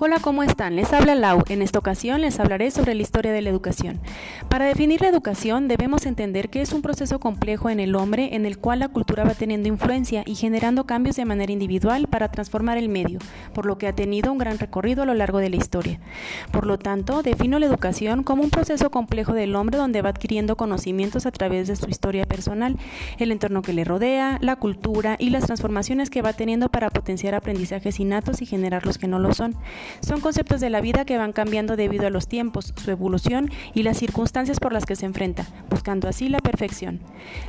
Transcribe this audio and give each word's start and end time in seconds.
Hola, 0.00 0.18
¿cómo 0.20 0.42
están? 0.42 0.74
Les 0.74 0.92
habla 0.92 1.14
Lau. 1.14 1.44
En 1.48 1.62
esta 1.62 1.78
ocasión 1.78 2.20
les 2.20 2.40
hablaré 2.40 2.72
sobre 2.72 2.96
la 2.96 3.02
historia 3.02 3.32
de 3.32 3.40
la 3.40 3.50
educación. 3.50 4.00
Para 4.48 4.64
definir 4.64 5.00
la 5.00 5.08
educación 5.08 5.68
debemos 5.68 6.04
entender 6.04 6.50
que 6.50 6.62
es 6.62 6.72
un 6.72 6.82
proceso 6.82 7.20
complejo 7.20 7.70
en 7.70 7.78
el 7.78 7.94
hombre 7.94 8.34
en 8.34 8.44
el 8.44 8.58
cual 8.58 8.80
la 8.80 8.88
cultura 8.88 9.22
va 9.22 9.34
teniendo 9.34 9.68
influencia 9.68 10.24
y 10.26 10.34
generando 10.34 10.84
cambios 10.84 11.14
de 11.14 11.24
manera 11.24 11.52
individual 11.52 12.08
para 12.08 12.28
transformar 12.28 12.76
el 12.76 12.88
medio, 12.88 13.20
por 13.54 13.66
lo 13.66 13.78
que 13.78 13.86
ha 13.86 13.94
tenido 13.94 14.32
un 14.32 14.38
gran 14.38 14.58
recorrido 14.58 15.04
a 15.04 15.06
lo 15.06 15.14
largo 15.14 15.38
de 15.38 15.50
la 15.50 15.56
historia. 15.56 16.00
Por 16.50 16.66
lo 16.66 16.76
tanto, 16.76 17.22
defino 17.22 17.60
la 17.60 17.66
educación 17.66 18.24
como 18.24 18.42
un 18.42 18.50
proceso 18.50 18.90
complejo 18.90 19.32
del 19.32 19.54
hombre 19.54 19.78
donde 19.78 20.02
va 20.02 20.08
adquiriendo 20.08 20.56
conocimientos 20.56 21.24
a 21.24 21.30
través 21.30 21.68
de 21.68 21.76
su 21.76 21.88
historia 21.88 22.26
personal, 22.26 22.76
el 23.18 23.30
entorno 23.30 23.62
que 23.62 23.72
le 23.72 23.84
rodea, 23.84 24.38
la 24.40 24.56
cultura 24.56 25.14
y 25.20 25.30
las 25.30 25.46
transformaciones 25.46 26.10
que 26.10 26.20
va 26.20 26.32
teniendo 26.32 26.68
para 26.68 26.90
potenciar 26.90 27.36
aprendizajes 27.36 28.00
innatos 28.00 28.42
y 28.42 28.46
generar 28.46 28.84
los 28.84 28.98
que 28.98 29.06
no 29.06 29.20
lo 29.20 29.32
son. 29.32 29.54
Son 30.00 30.20
conceptos 30.20 30.60
de 30.60 30.70
la 30.70 30.80
vida 30.80 31.04
que 31.04 31.18
van 31.18 31.32
cambiando 31.32 31.76
debido 31.76 32.06
a 32.06 32.10
los 32.10 32.28
tiempos, 32.28 32.72
su 32.76 32.90
evolución 32.90 33.50
y 33.74 33.82
las 33.82 33.98
circunstancias 33.98 34.60
por 34.60 34.72
las 34.72 34.86
que 34.86 34.96
se 34.96 35.06
enfrenta, 35.06 35.46
buscando 35.70 36.08
así 36.08 36.28
la 36.28 36.38
perfección. 36.38 37.00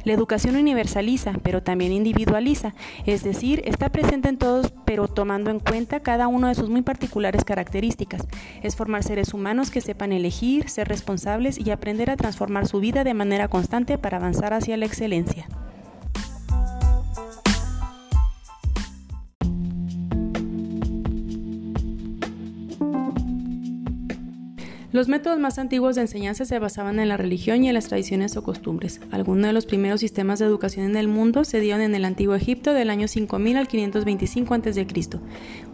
La 0.04 0.14
educación 0.14 0.56
universaliza, 0.56 1.34
pero 1.44 1.64
también 1.64 1.92
individualiza, 1.92 2.74
es 3.06 3.24
decir, 3.24 3.62
está 3.66 3.90
presente 3.90 4.30
en 4.30 4.38
todos, 4.38 4.74
pero 4.86 5.08
tomando 5.08 5.50
en 5.52 5.60
cuenta 5.60 6.00
cada 6.00 6.28
uno 6.28 6.48
de 6.48 6.56
sus 6.56 6.70
muy 6.70 6.82
particulares 6.82 7.44
características. 7.44 8.24
Es 8.64 8.76
formar 8.76 9.04
seres 9.04 9.34
humanos 9.34 9.72
que 9.72 9.82
sepan 9.82 10.12
elegir, 10.12 10.70
ser 10.70 10.88
responsables 10.88 11.60
y 11.60 11.72
aprender 11.72 12.10
a 12.10 12.18
transformar 12.18 12.68
su 12.68 12.80
vida 12.80 13.04
de 13.04 13.14
manera 13.14 13.48
constante 13.48 13.98
para 13.98 14.18
avanzar 14.18 14.54
hacia 14.54 14.78
la 14.78 14.86
excelencia. 14.86 15.48
Los 24.96 25.10
métodos 25.10 25.40
más 25.40 25.60
antiguos 25.60 25.96
de 25.96 26.04
enseñanza 26.04 26.46
se 26.46 26.58
basaban 26.58 27.02
en 27.02 27.10
la 27.10 27.18
religión 27.18 27.62
y 27.62 27.68
en 27.68 27.74
las 27.74 27.90
tradiciones 27.90 28.38
o 28.38 28.44
costumbres. 28.44 29.02
Algunos 29.12 29.48
de 29.48 29.52
los 29.52 29.66
primeros 29.66 30.00
sistemas 30.00 30.40
de 30.40 30.46
educación 30.46 30.86
en 30.86 30.96
el 30.96 31.10
mundo 31.10 31.44
se 31.44 31.60
dieron 31.60 31.82
en 31.82 31.96
el 31.96 32.06
antiguo 32.06 32.34
Egipto 32.34 32.72
del 32.72 32.90
año 32.90 33.10
5000 33.10 33.58
al 33.58 33.68
525 33.68 34.54
a.C. 34.54 34.88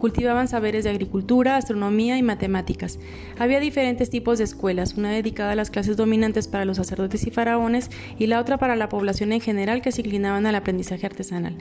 Cultivaban 0.02 0.48
saberes 0.48 0.82
de 0.82 0.90
agricultura, 0.90 1.56
astronomía 1.56 2.18
y 2.18 2.24
matemáticas. 2.24 2.98
Había 3.38 3.60
diferentes 3.60 4.10
tipos 4.10 4.38
de 4.38 4.42
escuelas, 4.42 4.94
una 4.94 5.12
dedicada 5.12 5.52
a 5.52 5.54
las 5.54 5.70
clases 5.70 5.96
dominantes 5.96 6.48
para 6.48 6.64
los 6.64 6.78
sacerdotes 6.78 7.24
y 7.24 7.30
faraones 7.30 7.88
y 8.18 8.26
la 8.26 8.40
otra 8.40 8.58
para 8.58 8.74
la 8.74 8.88
población 8.88 9.30
en 9.30 9.40
general 9.40 9.80
que 9.80 9.92
se 9.92 10.00
inclinaban 10.00 10.44
al 10.44 10.56
aprendizaje 10.56 11.06
artesanal. 11.06 11.54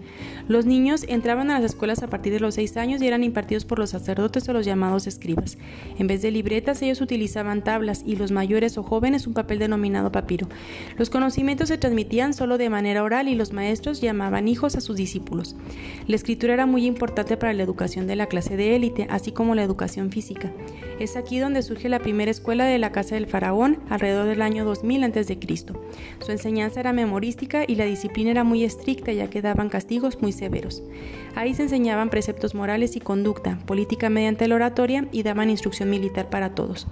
Los 0.48 0.66
niños 0.66 1.06
entraban 1.08 1.52
a 1.52 1.59
las 1.59 1.73
escuelas 1.73 2.02
a 2.02 2.09
partir 2.09 2.33
de 2.33 2.39
los 2.39 2.56
6 2.56 2.78
años 2.78 3.00
y 3.03 3.08
eran 3.08 3.23
impartidos 3.23 3.64
por 3.64 3.78
los 3.78 3.92
sacerdotes 3.92 4.50
o 4.50 4.53
los 4.53 4.66
llamados 4.66 5.05
escribas. 5.05 5.59
En 6.00 6.08
vez 6.08 6.23
de 6.23 6.31
libretas, 6.31 6.81
ellos 6.81 7.00
utilizaban 7.00 7.64
tablas 7.64 8.02
y 8.08 8.16
los 8.16 8.31
mayores 8.31 8.76
o 8.80 8.81
jóvenes 8.81 9.28
un 9.28 9.36
papel 9.36 9.59
denominado 9.59 10.11
papiro. 10.11 10.48
Los 10.98 11.11
conocimientos 11.11 11.67
se 11.67 11.78
transmitían 11.78 12.33
solo 12.33 12.58
de 12.58 12.72
manera 12.72 13.03
oral 13.03 13.28
y 13.28 13.36
los 13.36 13.53
maestros 13.53 14.02
llamaban 14.02 14.48
hijos 14.48 14.76
a 14.76 14.81
sus 14.81 14.95
discípulos. 14.95 15.55
La 16.08 16.16
escritura 16.16 16.55
era 16.55 16.66
muy 16.66 16.88
importante 16.88 17.38
para 17.38 17.53
la 17.53 17.61
educación 17.61 18.08
de 18.08 18.16
la 18.16 18.31
clase 18.32 18.56
de 18.56 18.78
élite, 18.78 19.08
así 19.10 19.34
como 19.34 19.56
la 19.56 19.64
educación 19.64 20.10
física. 20.10 20.54
Es 21.02 21.18
aquí 21.18 21.38
donde 21.38 21.64
surge 21.64 21.90
la 21.90 22.00
primera 22.00 22.32
escuela 22.32 22.64
de 22.64 22.80
la 22.80 22.94
casa 22.94 23.16
del 23.16 23.28
faraón 23.28 23.80
alrededor 23.90 24.26
del 24.26 24.42
año 24.42 24.64
2000 24.64 25.04
a.C. 25.04 25.38
Su 26.22 26.32
enseñanza 26.32 26.80
era 26.80 26.94
memorística 26.94 27.66
y 27.68 27.76
la 27.76 27.84
disciplina 27.84 28.32
era 28.32 28.46
muy 28.46 28.64
estricta 28.64 29.12
ya 29.12 29.30
que 29.30 29.42
daban 29.42 29.68
castigos 29.68 30.22
muy 30.22 30.32
severos. 30.32 30.82
Ahí 31.36 31.54
se 31.54 31.64
enseñaban 31.64 32.10
preceptos 32.10 32.56
morales 32.56 32.96
y 32.96 33.02
conducta, 33.02 33.60
política 33.66 34.10
mediante 34.10 34.48
la 34.48 34.56
oratoria 34.56 35.08
y 35.12 35.23
daban 35.23 35.50
instrucción 35.50 35.90
militar 35.90 36.30
para 36.30 36.55
todos. 36.55 36.88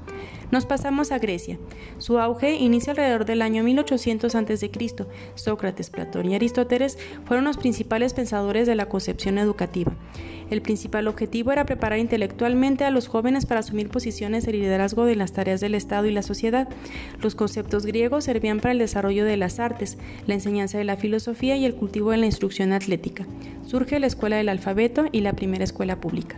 Nos 0.52 0.66
pasamos 0.66 1.12
a 1.12 1.20
Grecia. 1.20 1.60
Su 2.00 2.18
auge 2.18 2.56
inicia 2.56 2.92
alrededor 2.92 3.26
del 3.26 3.44
año 3.44 3.64
1800 3.64 4.34
a.C. 4.34 4.72
Sócrates, 5.36 5.92
Platón 5.92 6.32
y 6.32 6.36
Aristóteles 6.36 6.98
fueron 7.26 7.46
los 7.46 7.58
principales 7.58 8.14
pensadores 8.14 8.66
de 8.66 8.76
la 8.76 8.88
concepción 8.88 9.38
educativa. 9.38 9.94
El 10.50 10.64
principal 10.64 11.08
objetivo 11.08 11.52
era 11.52 11.66
preparar 11.66 12.00
intelectualmente 12.00 12.84
a 12.84 12.90
los 12.90 13.08
jóvenes 13.08 13.46
para 13.46 13.60
asumir 13.60 13.90
posiciones 13.90 14.44
de 14.46 14.54
liderazgo 14.54 15.06
de 15.06 15.16
las 15.16 15.34
tareas 15.34 15.62
del 15.62 15.76
Estado 15.76 16.08
y 16.08 16.12
la 16.12 16.24
sociedad. 16.24 16.68
Los 17.22 17.36
conceptos 17.36 17.86
griegos 17.86 18.24
servían 18.24 18.60
para 18.60 18.72
el 18.72 18.80
desarrollo 18.80 19.26
de 19.26 19.38
las 19.38 19.60
artes, 19.60 20.00
la 20.26 20.34
enseñanza 20.34 20.80
de 20.80 20.86
la 20.86 20.98
filosofía 20.98 21.56
y 21.58 21.66
el 21.66 21.76
cultivo 21.76 22.10
de 22.10 22.18
la 22.18 22.26
instrucción 22.26 22.74
atlética. 22.74 23.28
Surge 23.68 24.00
la 24.00 24.08
escuela 24.08 24.38
del 24.38 24.50
alfabeto 24.50 25.06
y 25.12 25.22
la 25.22 25.34
primera 25.34 25.64
escuela 25.64 26.02
pública. 26.02 26.38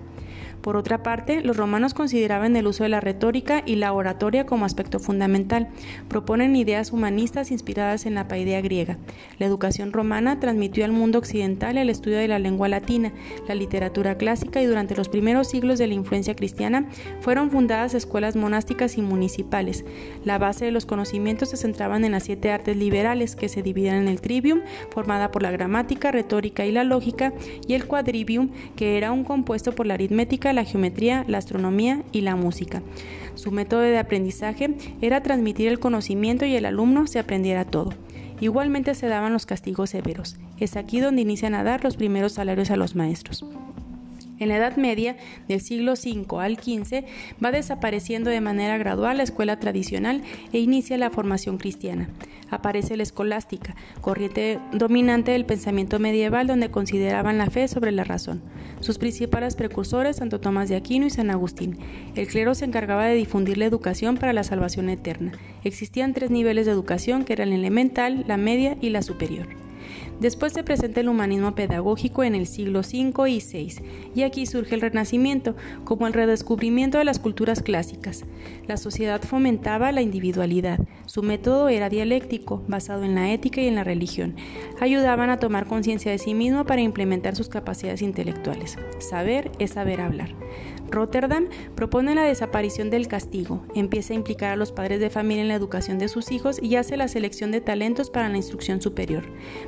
Por 0.62 0.76
otra 0.76 1.02
parte, 1.02 1.42
los 1.42 1.58
romanos 1.58 1.94
consideraban 1.94 2.56
el 2.56 2.68
uso 2.68 2.84
de 2.84 2.90
la 2.90 3.00
retórica 3.00 3.64
y 3.66 3.76
la 3.76 3.94
oratoria 3.94 4.46
como 4.46 4.66
aspecto 4.66 5.00
fundamental. 5.00 5.70
Proponen 6.08 6.56
ideas 6.56 6.92
humanistas 6.92 7.52
inspiradas 7.52 8.06
en 8.06 8.14
la 8.14 8.28
paidea 8.28 8.62
griega. 8.62 8.98
La 9.40 9.48
educación 9.48 9.92
romana 9.92 10.40
transmitió 10.40 10.86
al 10.86 10.92
mundo 10.92 11.18
occidental 11.18 11.78
el 11.78 11.90
estudio 11.90 12.18
de 12.18 12.28
la 12.28 12.40
lengua 12.40 12.68
latina, 12.68 13.12
la 13.48 13.56
literatura 13.56 14.18
clásica 14.18 14.62
y 14.62 14.66
durante 14.66 14.96
los 14.96 15.10
primeros 15.10 15.50
siglos 15.50 15.80
de 15.80 15.88
la 15.88 15.94
influencia 15.96 16.36
cristiana 16.36 16.88
fueron 17.22 17.50
fundadas 17.50 17.94
escuelas 17.94 18.36
monásticas 18.36 18.98
y 18.98 19.02
municipales. 19.02 19.84
La 20.24 20.38
base 20.38 20.66
de 20.66 20.72
los 20.72 20.86
conocimientos 20.86 21.50
se 21.50 21.58
centraban 21.58 22.06
en 22.06 22.12
las 22.12 22.24
siete 22.24 22.52
artes 22.52 22.78
liberales 22.78 23.36
que 23.36 23.50
se 23.50 23.64
dividían 23.64 23.96
en 23.96 24.08
el 24.08 24.22
trivium, 24.22 24.62
formada 24.92 25.32
por 25.32 25.42
la 25.42 25.52
gramática, 25.52 26.12
retórica 26.12 26.66
y 26.66 26.72
la 26.72 26.84
lógica, 26.84 27.34
y 27.68 27.74
el 27.74 27.88
quadrivium, 27.88 28.52
que 28.76 28.98
era 28.98 29.12
un 29.12 29.24
compuesto 29.24 29.74
por 29.74 29.88
la 29.88 29.96
aritmética, 29.96 30.50
la 30.53 30.66
geometría, 30.66 31.25
la 31.28 31.38
astronomía 31.38 32.03
y 32.12 32.22
la 32.22 32.35
música. 32.35 32.81
Su 33.35 33.51
método 33.51 33.81
de 33.81 33.97
aprendizaje 33.97 34.75
era 35.01 35.23
transmitir 35.23 35.67
el 35.67 35.79
conocimiento 35.79 36.45
y 36.45 36.56
el 36.56 36.66
alumno 36.66 37.07
se 37.07 37.19
aprendiera 37.19 37.66
todo. 37.66 37.94
Igualmente 38.39 38.95
se 38.95 39.07
daban 39.07 39.34
los 39.34 39.45
castigos 39.45 39.91
severos. 39.91 40.38
Es 40.59 40.75
aquí 40.75 41.00
donde 41.00 41.22
inician 41.22 41.53
a 41.53 41.63
dar 41.63 41.84
los 41.84 41.95
primeros 41.95 42.34
salarios 42.34 42.72
a 42.72 42.75
los 42.75 42.95
maestros. 42.95 43.45
En 44.41 44.50
la 44.50 44.57
Edad 44.57 44.75
Media, 44.75 45.18
del 45.47 45.62
siglo 45.62 45.94
V 45.94 46.25
al 46.41 46.57
XV, 46.57 47.06
va 47.44 47.52
desapareciendo 47.52 48.31
de 48.31 48.41
manera 48.41 48.79
gradual 48.79 49.18
la 49.18 49.24
escuela 49.24 49.59
tradicional 49.59 50.24
e 50.52 50.57
inicia 50.57 50.97
la 50.97 51.12
formación 51.12 51.59
cristiana. 51.59 52.09
Aparece 52.50 52.97
la 52.97 53.03
escolástica, 53.03 53.75
corriente 54.01 54.57
dominante 54.74 55.30
del 55.30 55.46
pensamiento 55.46 56.00
medieval 56.00 56.47
donde 56.47 56.72
consideraban 56.72 57.38
la 57.38 57.51
fe 57.51 57.68
sobre 57.68 57.91
la 57.91 58.03
razón. 58.03 58.41
Sus 58.80 58.97
principales 58.97 59.56
precursores, 59.56 60.16
Santo 60.16 60.40
Tomás 60.40 60.69
de 60.69 60.75
Aquino 60.75 61.06
y 61.06 61.12
San 61.12 61.30
Agustín. 61.30 61.78
El 62.16 62.25
clero 62.25 62.56
se 62.56 62.66
encargaba 62.66 63.06
de 63.06 63.13
difundir 63.13 63.59
la 63.59 63.66
educación 63.66 64.18
para 64.18 64.34
la 64.34 64.44
salvación 64.44 64.90
eterna. 64.90 65.34
Existían 65.63 66.16
tres 66.16 66.31
niveles 66.31 66.66
de 66.66 66.72
educación 66.72 67.25
que 67.25 67.34
eran 67.34 67.51
la 67.51 67.57
elemental, 67.57 68.25
la 68.28 68.38
media 68.38 68.75
y 68.81 68.90
la 68.90 69.03
superior. 69.03 69.71
Después 70.22 70.54
se 70.54 70.62
presenta 70.62 71.00
el 71.00 71.09
humanismo 71.09 71.56
pedagógico 71.56 72.24
en 72.24 72.36
el 72.36 72.46
siglo 72.46 72.82
V 72.82 73.28
y 73.28 73.40
VI, 73.40 73.74
y 74.14 74.22
aquí 74.22 74.46
surge 74.46 74.76
el 74.76 74.82
Renacimiento, 74.82 75.56
como 75.84 76.06
el 76.06 76.14
redescubrimiento 76.14 77.00
de 77.00 77.06
las 77.06 77.18
culturas 77.18 77.64
clásicas. 77.64 78.24
La 78.68 78.78
sociedad 78.78 79.20
fomentaba 79.24 79.92
la 79.92 80.04
individualidad, 80.04 80.80
su 81.08 81.24
método 81.24 81.70
era 81.70 81.90
dialéctico, 81.90 82.64
basado 82.68 83.04
en 83.04 83.16
la 83.16 83.31
ética 83.34 83.62
y 83.62 83.68
en 83.68 83.74
la 83.74 83.84
religión. 83.84 84.36
Ayudaban 84.80 85.31
a 85.31 85.40
tomar 85.40 85.66
conciencia 85.66 86.12
de 86.12 86.20
sí 86.20 86.36
mismo 86.36 86.66
para 86.66 86.81
implementar 86.81 87.36
sus 87.36 87.50
capacidades 87.50 88.04
intelectuales. 88.04 88.78
Saber 89.00 89.52
es 89.58 89.72
saber 89.72 90.02
hablar. 90.02 90.36
Rotterdam 90.91 91.47
propone 91.75 92.13
la 92.13 92.24
desaparición 92.24 92.90
del 92.90 93.07
castigo, 93.07 93.66
empieza 93.74 94.13
a 94.13 94.18
implicar 94.18 94.52
a 94.52 94.56
los 94.56 94.72
padres 94.72 95.00
de 95.00 95.09
familia 95.09 95.41
en 95.41 95.47
la 95.47 95.56
educación 95.56 95.97
de 95.97 96.09
sus 96.09 96.31
hijos 96.31 96.62
y 96.62 96.75
hace 96.75 96.97
la 96.97 97.07
selección 97.07 97.52
de 97.52 97.62
talentos 97.62 98.09
para 98.09 98.29
la 98.29 98.38
instrucción 98.38 98.81
superior. 98.81 99.24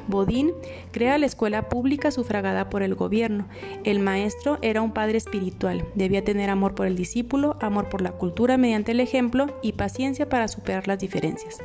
Bodin 0.07 0.51
crea 0.91 1.17
la 1.17 1.25
escuela 1.25 1.69
pública 1.69 2.11
sufragada 2.11 2.69
por 2.69 2.83
el 2.83 2.95
gobierno. 2.95 3.47
El 3.83 3.99
maestro 3.99 4.59
era 4.61 4.81
un 4.81 4.93
padre 4.93 5.17
espiritual, 5.17 5.85
debía 5.95 6.23
tener 6.23 6.49
amor 6.49 6.75
por 6.75 6.87
el 6.87 6.95
discípulo, 6.95 7.57
amor 7.61 7.89
por 7.89 8.01
la 8.01 8.11
cultura 8.11 8.57
mediante 8.57 8.91
el 8.91 8.99
ejemplo 8.99 9.47
y 9.61 9.73
paciencia 9.73 10.27
para 10.27 10.47
superar 10.47 10.87
las 10.87 10.99
diferencias. 10.99 11.59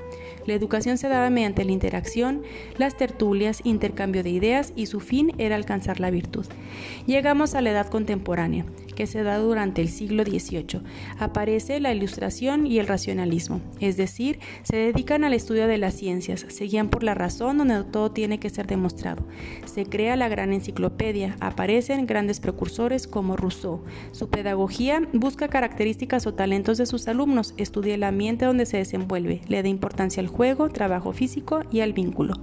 La 0.46 0.54
educación 0.54 0.96
se 0.98 1.08
daba 1.08 1.30
mediante 1.30 1.64
la 1.64 1.72
interacción, 1.72 2.42
las 2.78 2.96
tertulias, 2.96 3.60
intercambio 3.64 4.22
de 4.22 4.30
ideas 4.30 4.72
y 4.76 4.86
su 4.86 5.00
fin 5.00 5.32
era 5.38 5.56
alcanzar 5.56 6.00
la 6.00 6.10
virtud. 6.10 6.46
Llegamos 7.06 7.54
a 7.54 7.60
la 7.60 7.70
edad 7.70 7.88
contemporánea 7.88 8.64
que 8.98 9.06
se 9.06 9.22
da 9.22 9.38
durante 9.38 9.80
el 9.80 9.88
siglo 9.90 10.24
XVIII. 10.24 10.80
Aparece 11.20 11.78
la 11.78 11.94
ilustración 11.94 12.66
y 12.66 12.80
el 12.80 12.88
racionalismo, 12.88 13.60
es 13.78 13.96
decir, 13.96 14.40
se 14.64 14.74
dedican 14.74 15.22
al 15.22 15.34
estudio 15.34 15.68
de 15.68 15.78
las 15.78 15.94
ciencias, 15.94 16.44
se 16.48 16.64
guían 16.64 16.88
por 16.88 17.04
la 17.04 17.14
razón 17.14 17.58
donde 17.58 17.84
todo 17.84 18.10
tiene 18.10 18.40
que 18.40 18.50
ser 18.50 18.66
demostrado. 18.66 19.24
Se 19.66 19.86
crea 19.86 20.16
la 20.16 20.28
gran 20.28 20.52
enciclopedia, 20.52 21.36
aparecen 21.38 22.06
grandes 22.06 22.40
precursores 22.40 23.06
como 23.06 23.36
Rousseau. 23.36 23.84
Su 24.10 24.30
pedagogía 24.30 25.00
busca 25.12 25.46
características 25.46 26.26
o 26.26 26.34
talentos 26.34 26.76
de 26.76 26.86
sus 26.86 27.06
alumnos, 27.06 27.54
estudia 27.56 27.94
el 27.94 28.02
ambiente 28.02 28.46
donde 28.46 28.66
se 28.66 28.78
desenvuelve, 28.78 29.42
le 29.46 29.62
da 29.62 29.68
importancia 29.68 30.20
al 30.20 30.26
juego, 30.26 30.70
trabajo 30.70 31.12
físico 31.12 31.60
y 31.70 31.82
al 31.82 31.92
vínculo. 31.92 32.34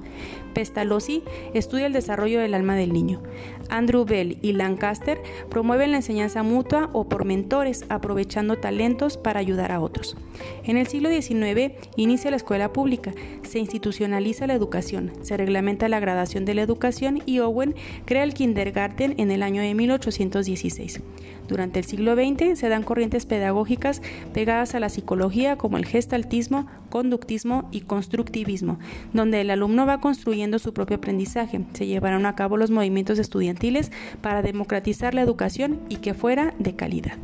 Pestalozzi 0.53 1.21
estudia 1.53 1.87
el 1.87 1.91
desarrollo 1.91 2.39
del 2.39 2.53
alma 2.53 2.77
del 2.77 2.93
niño. 2.93 3.21
Andrew 3.69 4.05
Bell 4.05 4.37
y 4.41 4.53
Lancaster 4.53 5.21
promueven 5.49 5.91
la 5.91 5.97
enseñanza 5.97 6.43
mutua 6.45 6.89
o 6.93 7.09
por 7.09 7.25
mentores, 7.25 7.85
aprovechando 7.89 8.57
talentos 8.57 9.17
para 9.17 9.39
ayudar 9.39 9.71
a 9.71 9.81
otros. 9.81 10.15
En 10.63 10.77
el 10.77 10.87
siglo 10.87 11.09
XIX 11.09 11.73
inicia 11.97 12.31
la 12.31 12.37
escuela 12.37 12.71
pública, 12.71 13.13
se 13.43 13.59
institucionaliza 13.59 14.47
la 14.47 14.53
educación, 14.53 15.11
se 15.21 15.37
reglamenta 15.37 15.89
la 15.89 15.99
gradación 15.99 16.45
de 16.45 16.53
la 16.53 16.61
educación 16.61 17.21
y 17.25 17.39
Owen 17.39 17.75
crea 18.05 18.23
el 18.23 18.33
kindergarten 18.33 19.15
en 19.17 19.31
el 19.31 19.43
año 19.43 19.61
de 19.61 19.73
1816. 19.73 21.01
Durante 21.47 21.79
el 21.79 21.85
siglo 21.85 22.15
XX 22.15 22.57
se 22.57 22.69
dan 22.69 22.83
corrientes 22.83 23.25
pedagógicas 23.25 24.01
pegadas 24.33 24.73
a 24.75 24.79
la 24.79 24.89
psicología 24.89 25.57
como 25.57 25.77
el 25.77 25.85
gestaltismo, 25.85 26.67
conductismo 26.95 27.67
y 27.73 27.81
constructivismo, 27.81 28.79
donde 29.11 29.41
el 29.41 29.49
alumno 29.49 29.85
va 29.85 29.99
construyendo 29.99 30.59
su 30.59 30.73
propio 30.73 30.95
aprendizaje. 30.95 31.59
Se 31.73 31.87
llevarán 31.87 32.25
a 32.25 32.35
cabo 32.35 32.55
los 32.55 32.71
movimientos 32.71 33.19
estudiantiles 33.19 33.91
para 34.21 34.41
democratizar 34.41 35.13
la 35.13 35.21
educación 35.21 35.81
y 35.89 35.97
que 35.97 36.13
fuera 36.13 36.53
de 36.57 36.73
calidad. 36.77 37.17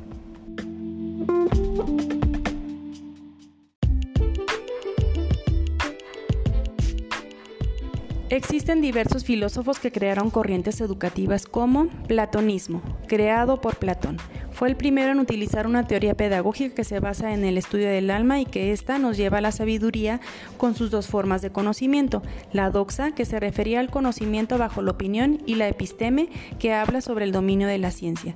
Existen 8.29 8.81
diversos 8.81 9.23
filósofos 9.23 9.79
que 9.79 9.93
crearon 9.93 10.31
corrientes 10.31 10.81
educativas 10.81 11.45
como 11.45 11.87
Platonismo, 12.07 12.81
creado 13.07 13.61
por 13.61 13.77
Platón. 13.77 14.17
Fue 14.61 14.69
el 14.69 14.77
primero 14.77 15.11
en 15.11 15.19
utilizar 15.19 15.65
una 15.65 15.87
teoría 15.87 16.13
pedagógica 16.13 16.75
que 16.75 16.83
se 16.83 16.99
basa 16.99 17.33
en 17.33 17.43
el 17.45 17.57
estudio 17.57 17.89
del 17.89 18.11
alma 18.11 18.39
y 18.39 18.45
que 18.45 18.71
ésta 18.71 18.99
nos 18.99 19.17
lleva 19.17 19.39
a 19.39 19.41
la 19.41 19.51
sabiduría 19.51 20.21
con 20.57 20.75
sus 20.75 20.91
dos 20.91 21.07
formas 21.07 21.41
de 21.41 21.51
conocimiento, 21.51 22.21
la 22.53 22.69
doxa, 22.69 23.15
que 23.15 23.25
se 23.25 23.39
refería 23.39 23.79
al 23.79 23.89
conocimiento 23.89 24.59
bajo 24.59 24.83
la 24.83 24.91
opinión, 24.91 25.41
y 25.47 25.55
la 25.55 25.67
episteme, 25.67 26.29
que 26.59 26.73
habla 26.73 27.01
sobre 27.01 27.25
el 27.25 27.31
dominio 27.31 27.67
de 27.67 27.79
la 27.79 27.89
ciencia. 27.89 28.35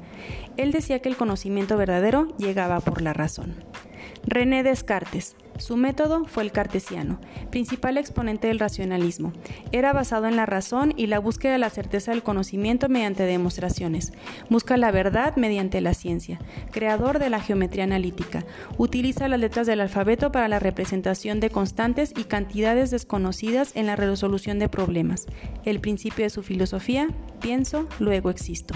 Él 0.57 0.71
decía 0.71 0.97
que 0.97 1.09
el 1.09 1.15
conocimiento 1.15 1.77
verdadero 1.77 2.35
llegaba 2.39 2.79
por 2.79 3.03
la 3.03 3.13
razón. 3.13 3.63
René 4.23 4.63
Descartes, 4.63 5.35
su 5.57 5.77
método 5.77 6.25
fue 6.25 6.43
el 6.43 6.51
cartesiano, 6.51 7.19
principal 7.49 7.97
exponente 7.97 8.47
del 8.47 8.59
racionalismo. 8.59 9.31
Era 9.71 9.93
basado 9.93 10.27
en 10.27 10.35
la 10.35 10.45
razón 10.45 10.93
y 10.97 11.07
la 11.07 11.19
búsqueda 11.19 11.53
de 11.53 11.59
la 11.59 11.69
certeza 11.69 12.11
del 12.11 12.23
conocimiento 12.23 12.89
mediante 12.89 13.23
demostraciones. 13.23 14.11
Busca 14.49 14.75
la 14.77 14.91
verdad 14.91 15.35
mediante 15.37 15.79
la 15.81 15.93
ciencia. 15.93 16.39
Creador 16.71 17.19
de 17.19 17.29
la 17.29 17.39
geometría 17.39 17.85
analítica. 17.85 18.45
Utiliza 18.77 19.27
las 19.27 19.39
letras 19.39 19.65
del 19.67 19.81
alfabeto 19.81 20.31
para 20.31 20.47
la 20.47 20.59
representación 20.59 21.39
de 21.39 21.49
constantes 21.49 22.13
y 22.17 22.25
cantidades 22.25 22.91
desconocidas 22.91 23.71
en 23.75 23.85
la 23.85 23.95
resolución 23.95 24.59
de 24.59 24.69
problemas. 24.69 25.25
El 25.63 25.79
principio 25.79 26.25
de 26.25 26.29
su 26.29 26.43
filosofía, 26.43 27.07
pienso, 27.39 27.87
luego 27.99 28.29
existo. 28.29 28.75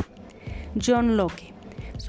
John 0.81 1.17
Locke 1.17 1.58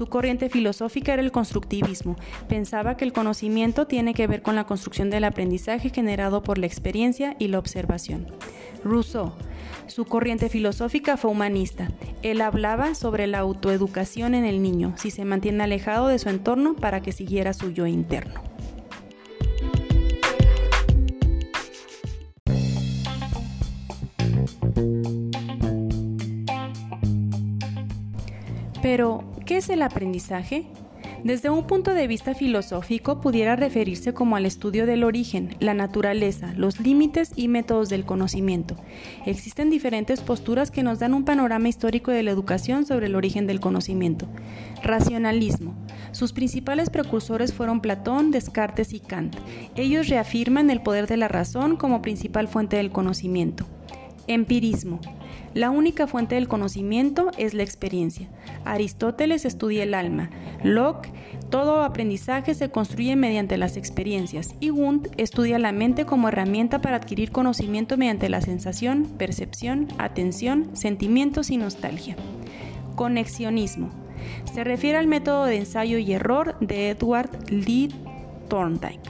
su 0.01 0.07
corriente 0.07 0.49
filosófica 0.49 1.13
era 1.13 1.21
el 1.21 1.31
constructivismo. 1.31 2.15
Pensaba 2.47 2.97
que 2.97 3.05
el 3.05 3.13
conocimiento 3.13 3.85
tiene 3.85 4.15
que 4.15 4.25
ver 4.25 4.41
con 4.41 4.55
la 4.55 4.63
construcción 4.63 5.11
del 5.11 5.25
aprendizaje 5.25 5.91
generado 5.91 6.41
por 6.41 6.57
la 6.57 6.65
experiencia 6.65 7.35
y 7.37 7.49
la 7.49 7.59
observación. 7.59 8.25
Rousseau. 8.83 9.33
Su 9.85 10.05
corriente 10.05 10.49
filosófica 10.49 11.17
fue 11.17 11.29
humanista. 11.29 11.91
Él 12.23 12.41
hablaba 12.41 12.95
sobre 12.95 13.27
la 13.27 13.37
autoeducación 13.37 14.33
en 14.33 14.43
el 14.43 14.63
niño, 14.63 14.95
si 14.97 15.11
se 15.11 15.23
mantiene 15.23 15.65
alejado 15.65 16.07
de 16.07 16.17
su 16.17 16.29
entorno 16.29 16.75
para 16.75 17.01
que 17.01 17.11
siguiera 17.11 17.53
su 17.53 17.69
yo 17.69 17.85
interno. 17.85 18.50
Es 29.61 29.69
el 29.69 29.83
aprendizaje? 29.83 30.65
Desde 31.23 31.51
un 31.51 31.67
punto 31.67 31.93
de 31.93 32.07
vista 32.07 32.33
filosófico 32.33 33.21
pudiera 33.21 33.55
referirse 33.55 34.11
como 34.11 34.35
al 34.35 34.47
estudio 34.47 34.87
del 34.87 35.03
origen, 35.03 35.55
la 35.59 35.75
naturaleza, 35.75 36.53
los 36.57 36.79
límites 36.79 37.31
y 37.35 37.47
métodos 37.47 37.87
del 37.89 38.03
conocimiento. 38.03 38.75
Existen 39.27 39.69
diferentes 39.69 40.21
posturas 40.21 40.71
que 40.71 40.81
nos 40.81 40.97
dan 40.97 41.13
un 41.13 41.23
panorama 41.23 41.69
histórico 41.69 42.09
de 42.09 42.23
la 42.23 42.31
educación 42.31 42.87
sobre 42.87 43.05
el 43.05 43.13
origen 43.13 43.45
del 43.45 43.59
conocimiento. 43.59 44.27
Racionalismo. 44.81 45.75
Sus 46.11 46.33
principales 46.33 46.89
precursores 46.89 47.53
fueron 47.53 47.81
Platón, 47.81 48.31
Descartes 48.31 48.93
y 48.93 48.99
Kant. 48.99 49.35
Ellos 49.75 50.07
reafirman 50.07 50.71
el 50.71 50.81
poder 50.81 51.05
de 51.05 51.17
la 51.17 51.27
razón 51.27 51.77
como 51.77 52.01
principal 52.01 52.47
fuente 52.47 52.77
del 52.77 52.91
conocimiento. 52.91 53.67
Empirismo. 54.27 54.99
La 55.53 55.69
única 55.69 56.07
fuente 56.07 56.35
del 56.35 56.47
conocimiento 56.47 57.31
es 57.37 57.53
la 57.53 57.63
experiencia. 57.63 58.29
Aristóteles 58.63 59.43
estudia 59.43 59.83
el 59.83 59.93
alma. 59.93 60.29
Locke, 60.63 61.11
todo 61.49 61.83
aprendizaje 61.83 62.53
se 62.53 62.69
construye 62.69 63.17
mediante 63.17 63.57
las 63.57 63.75
experiencias. 63.75 64.55
Y 64.61 64.71
Wundt 64.71 65.09
estudia 65.17 65.59
la 65.59 65.73
mente 65.73 66.05
como 66.05 66.29
herramienta 66.29 66.79
para 66.81 66.95
adquirir 66.95 67.31
conocimiento 67.31 67.97
mediante 67.97 68.29
la 68.29 68.39
sensación, 68.39 69.05
percepción, 69.17 69.89
atención, 69.97 70.69
sentimientos 70.73 71.49
y 71.49 71.57
nostalgia. 71.57 72.15
Conexionismo. 72.95 73.89
Se 74.53 74.63
refiere 74.63 74.97
al 74.97 75.07
método 75.07 75.45
de 75.45 75.57
ensayo 75.57 75.97
y 75.97 76.13
error 76.13 76.57
de 76.61 76.91
Edward 76.91 77.49
Lee 77.49 77.89
Thorndike. 78.47 79.01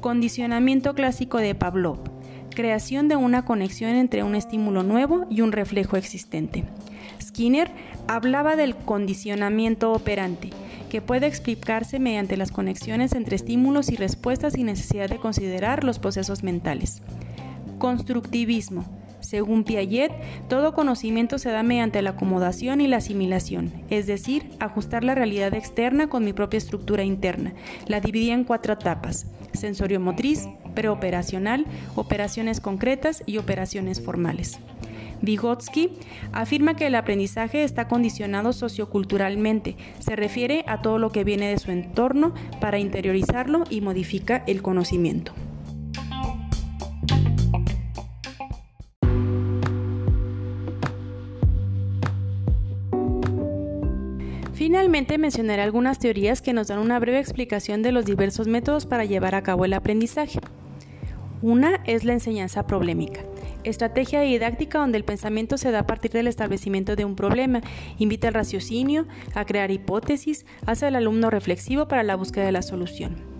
Condicionamiento 0.00 0.94
clásico 0.94 1.38
de 1.38 1.54
Pavlov 1.54 2.15
creación 2.56 3.06
de 3.06 3.14
una 3.14 3.44
conexión 3.44 3.90
entre 3.92 4.24
un 4.24 4.34
estímulo 4.34 4.82
nuevo 4.82 5.26
y 5.30 5.42
un 5.42 5.52
reflejo 5.52 5.96
existente. 5.96 6.64
Skinner 7.22 7.70
hablaba 8.08 8.56
del 8.56 8.74
condicionamiento 8.74 9.92
operante, 9.92 10.50
que 10.90 11.00
puede 11.00 11.28
explicarse 11.28 12.00
mediante 12.00 12.36
las 12.36 12.50
conexiones 12.50 13.12
entre 13.12 13.36
estímulos 13.36 13.90
y 13.90 13.96
respuestas 13.96 14.54
sin 14.54 14.66
necesidad 14.66 15.08
de 15.08 15.18
considerar 15.18 15.84
los 15.84 16.00
procesos 16.00 16.42
mentales. 16.42 17.02
Constructivismo. 17.78 18.84
Según 19.20 19.64
Piaget, 19.64 20.12
todo 20.48 20.72
conocimiento 20.72 21.38
se 21.38 21.50
da 21.50 21.62
mediante 21.62 22.00
la 22.00 22.10
acomodación 22.10 22.80
y 22.80 22.86
la 22.86 22.98
asimilación, 22.98 23.72
es 23.90 24.06
decir, 24.06 24.50
ajustar 24.60 25.04
la 25.04 25.14
realidad 25.14 25.52
externa 25.54 26.08
con 26.08 26.24
mi 26.24 26.32
propia 26.32 26.58
estructura 26.58 27.02
interna. 27.02 27.52
La 27.86 28.00
dividí 28.00 28.30
en 28.30 28.44
cuatro 28.44 28.74
etapas, 28.74 29.26
sensorio-motriz, 29.52 30.46
preoperacional, 30.76 31.66
operaciones 31.96 32.60
concretas 32.60 33.24
y 33.26 33.38
operaciones 33.38 34.00
formales. 34.00 34.60
Vygotsky 35.22 35.90
afirma 36.32 36.76
que 36.76 36.86
el 36.86 36.94
aprendizaje 36.94 37.64
está 37.64 37.88
condicionado 37.88 38.52
socioculturalmente, 38.52 39.76
se 39.98 40.14
refiere 40.14 40.64
a 40.68 40.82
todo 40.82 40.98
lo 40.98 41.10
que 41.10 41.24
viene 41.24 41.48
de 41.48 41.58
su 41.58 41.72
entorno 41.72 42.34
para 42.60 42.78
interiorizarlo 42.78 43.64
y 43.68 43.80
modifica 43.80 44.44
el 44.46 44.62
conocimiento. 44.62 45.32
Finalmente 54.52 55.16
mencionaré 55.16 55.62
algunas 55.62 55.98
teorías 55.98 56.42
que 56.42 56.52
nos 56.52 56.68
dan 56.68 56.80
una 56.80 56.98
breve 56.98 57.20
explicación 57.20 57.82
de 57.82 57.92
los 57.92 58.04
diversos 58.04 58.48
métodos 58.48 58.84
para 58.84 59.04
llevar 59.04 59.34
a 59.34 59.42
cabo 59.42 59.64
el 59.64 59.74
aprendizaje. 59.74 60.40
Una 61.42 61.82
es 61.84 62.04
la 62.04 62.14
enseñanza 62.14 62.66
problemática. 62.66 63.20
Estrategia 63.62 64.20
didáctica 64.20 64.78
donde 64.78 64.96
el 64.96 65.04
pensamiento 65.04 65.58
se 65.58 65.70
da 65.70 65.80
a 65.80 65.86
partir 65.86 66.12
del 66.12 66.28
establecimiento 66.28 66.96
de 66.96 67.04
un 67.04 67.16
problema, 67.16 67.60
invita 67.98 68.28
al 68.28 68.34
raciocinio, 68.34 69.06
a 69.34 69.44
crear 69.44 69.70
hipótesis, 69.70 70.46
hace 70.66 70.86
al 70.86 70.96
alumno 70.96 71.30
reflexivo 71.30 71.88
para 71.88 72.04
la 72.04 72.16
búsqueda 72.16 72.46
de 72.46 72.52
la 72.52 72.62
solución. 72.62 73.35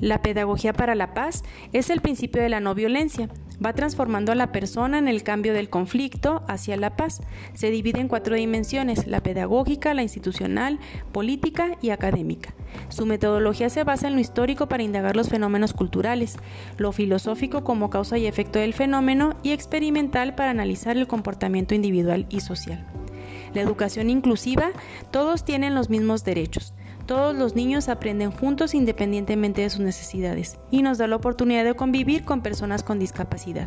La 0.00 0.22
pedagogía 0.22 0.72
para 0.72 0.94
la 0.94 1.12
paz 1.12 1.42
es 1.72 1.90
el 1.90 2.00
principio 2.00 2.40
de 2.40 2.48
la 2.48 2.60
no 2.60 2.74
violencia, 2.74 3.28
va 3.64 3.72
transformando 3.72 4.30
a 4.30 4.36
la 4.36 4.52
persona 4.52 4.98
en 4.98 5.08
el 5.08 5.22
cambio 5.22 5.52
del 5.52 5.68
conflicto 5.68 6.42
hacia 6.46 6.76
la 6.76 6.96
paz. 6.96 7.20
Se 7.54 7.70
divide 7.70 8.00
en 8.00 8.08
cuatro 8.08 8.36
dimensiones, 8.36 9.06
la 9.06 9.22
pedagógica, 9.22 9.94
la 9.94 10.02
institucional, 10.02 10.78
política 11.12 11.76
y 11.82 11.90
académica. 11.90 12.54
Su 12.88 13.06
metodología 13.06 13.70
se 13.70 13.84
basa 13.84 14.08
en 14.08 14.14
lo 14.14 14.20
histórico 14.20 14.68
para 14.68 14.82
indagar 14.82 15.16
los 15.16 15.28
fenómenos 15.28 15.72
culturales, 15.72 16.36
lo 16.76 16.92
filosófico 16.92 17.64
como 17.64 17.90
causa 17.90 18.18
y 18.18 18.26
efecto 18.26 18.58
del 18.58 18.74
fenómeno 18.74 19.36
y 19.42 19.50
experimental 19.50 20.34
para 20.34 20.50
analizar 20.50 20.96
el 20.96 21.08
comportamiento 21.08 21.74
individual 21.74 22.26
y 22.28 22.40
social. 22.40 22.86
La 23.54 23.62
educación 23.62 24.10
inclusiva, 24.10 24.70
todos 25.10 25.44
tienen 25.44 25.74
los 25.74 25.90
mismos 25.90 26.22
derechos. 26.22 26.74
Todos 27.08 27.34
los 27.34 27.56
niños 27.56 27.88
aprenden 27.88 28.30
juntos 28.30 28.74
independientemente 28.74 29.62
de 29.62 29.70
sus 29.70 29.80
necesidades 29.80 30.58
y 30.70 30.82
nos 30.82 30.98
da 30.98 31.06
la 31.06 31.16
oportunidad 31.16 31.64
de 31.64 31.72
convivir 31.72 32.26
con 32.26 32.42
personas 32.42 32.82
con 32.82 32.98
discapacidad. 32.98 33.66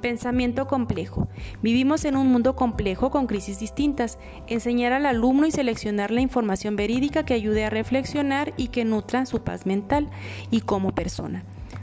Pensamiento 0.00 0.68
complejo. 0.68 1.26
Vivimos 1.60 2.04
en 2.04 2.16
un 2.16 2.28
mundo 2.28 2.54
complejo 2.54 3.10
con 3.10 3.26
crisis 3.26 3.58
distintas. 3.58 4.20
Enseñar 4.46 4.92
al 4.92 5.06
alumno 5.06 5.48
y 5.48 5.50
seleccionar 5.50 6.12
la 6.12 6.20
información 6.20 6.76
verídica 6.76 7.24
que 7.24 7.34
ayude 7.34 7.64
a 7.64 7.70
reflexionar 7.70 8.54
y 8.56 8.68
que 8.68 8.84
nutra 8.84 9.26
su 9.26 9.42
paz 9.42 9.66
mental 9.66 10.08
y 10.52 10.60
como 10.60 10.94
persona. 10.94 11.42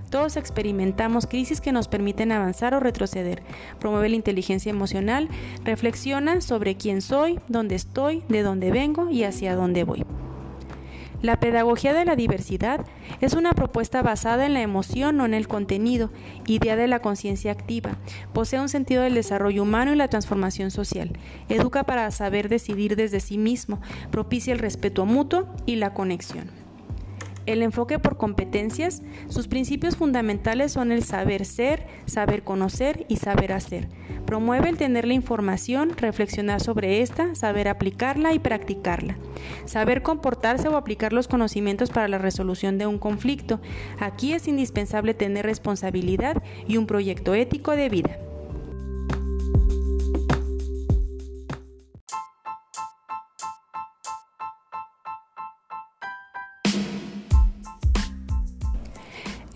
Todos 0.10 0.38
experimentamos 0.38 1.28
crisis 1.28 1.60
que 1.60 1.74
nos 1.74 1.90
permiten 1.90 2.32
avanzar 2.32 2.74
o 2.74 2.80
retroceder. 2.80 3.44
Promueve 3.82 4.08
la 4.08 4.16
inteligencia 4.16 4.70
emocional, 4.70 5.28
reflexiona 5.66 6.40
sobre 6.40 6.78
quién 6.78 7.02
soy, 7.02 7.42
dónde 7.50 7.76
estoy, 7.76 8.24
de 8.30 8.44
dónde 8.44 8.72
vengo 8.72 9.10
y 9.10 9.26
hacia 9.26 9.58
dónde 9.58 9.84
voy. 9.84 10.06
La 11.24 11.40
pedagogía 11.40 11.94
de 11.94 12.04
la 12.04 12.18
diversidad 12.18 12.86
es 13.22 13.34
una 13.34 13.54
propuesta 13.54 14.02
basada 14.02 14.46
en 14.46 14.54
la 14.54 14.62
emoción, 14.62 15.16
no 15.16 15.26
en 15.26 15.34
el 15.34 15.48
contenido, 15.48 16.12
idea 16.48 16.76
de 16.76 16.90
la 16.90 17.00
conciencia 17.00 17.54
activa. 17.54 17.92
Posee 18.34 18.60
un 18.60 18.68
sentido 18.68 19.04
del 19.04 19.14
desarrollo 19.14 19.64
humano 19.64 19.94
y 19.94 19.96
la 19.96 20.10
transformación 20.10 20.70
social. 20.70 21.18
Educa 21.48 21.86
para 21.86 22.12
saber 22.12 22.50
decidir 22.50 22.98
desde 22.98 23.22
sí 23.22 23.38
mismo, 23.38 23.80
propicia 24.12 24.52
el 24.52 24.60
respeto 24.60 25.06
mutuo 25.06 25.48
y 25.66 25.78
la 25.78 25.94
conexión. 25.94 26.63
El 27.46 27.62
enfoque 27.62 28.00
por 28.00 28.18
competencias, 28.18 29.02
sus 29.28 29.48
principios 29.48 29.98
fundamentales 29.98 30.72
son 30.72 30.92
el 30.92 31.04
saber 31.04 31.46
ser, 31.46 31.86
saber 32.06 32.44
conocer 32.44 33.06
y 33.10 33.18
saber 33.18 33.52
hacer. 33.52 33.90
Promueve 34.26 34.70
el 34.70 34.78
tener 34.78 35.06
la 35.06 35.14
información, 35.14 35.92
reflexionar 35.98 36.62
sobre 36.62 37.02
esta, 37.02 37.36
saber 37.36 37.68
aplicarla 37.68 38.34
y 38.34 38.40
practicarla. 38.40 39.18
Saber 39.66 40.02
comportarse 40.02 40.70
o 40.70 40.78
aplicar 40.78 41.12
los 41.12 41.28
conocimientos 41.28 41.90
para 41.90 42.08
la 42.08 42.18
resolución 42.18 42.78
de 42.78 42.88
un 42.88 42.98
conflicto. 42.98 43.60
Aquí 44.00 44.34
es 44.34 44.48
indispensable 44.48 45.14
tener 45.14 45.46
responsabilidad 45.46 46.42
y 46.68 46.78
un 46.78 46.88
proyecto 46.88 47.34
ético 47.34 47.72
de 47.72 47.90
vida. 47.90 48.18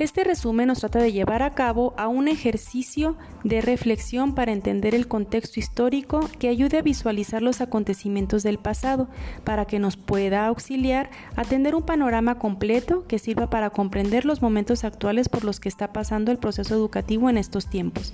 Este 0.08 0.24
resumen 0.24 0.70
nos 0.70 0.80
trata 0.80 1.00
de 1.00 1.12
llevar 1.12 1.44
a 1.44 1.50
cabo 1.50 1.94
a 1.98 2.08
un 2.08 2.30
ejercicio 2.30 3.18
de 3.44 3.60
reflexión 3.60 4.36
para 4.36 4.54
entender 4.54 4.96
el 4.96 5.10
contexto 5.10 5.60
histórico 5.60 6.30
que 6.40 6.48
ayude 6.48 6.78
a 6.78 6.82
visualizar 6.82 7.42
los 7.42 7.60
acontecimientos 7.60 8.42
del 8.42 8.58
pasado, 8.58 9.10
para 9.44 9.66
que 9.66 9.80
nos 9.80 9.98
pueda 9.98 10.48
auxiliar 10.48 11.10
a 11.36 11.44
tener 11.44 11.76
un 11.76 11.84
panorama 11.84 12.40
completo 12.40 13.06
que 13.06 13.20
sirva 13.20 13.50
para 13.50 13.70
comprender 13.70 14.24
los 14.24 14.42
momentos 14.42 14.86
actuales 14.86 15.28
por 15.28 15.44
los 15.44 15.60
que 15.60 15.68
está 15.68 15.92
pasando 15.92 16.32
el 16.32 16.38
proceso 16.38 16.74
educativo 16.74 17.30
en 17.30 17.38
estos 17.38 17.70
tiempos. 17.70 18.14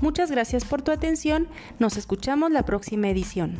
Muchas 0.00 0.30
gracias 0.30 0.64
por 0.64 0.82
tu 0.82 0.92
atención, 0.92 1.48
nos 1.80 1.96
escuchamos 1.96 2.52
la 2.52 2.64
próxima 2.64 3.08
edición. 3.08 3.58